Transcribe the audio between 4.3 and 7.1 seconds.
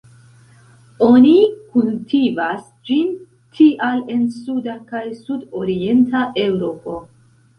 suda kaj sudorienta Eŭropo.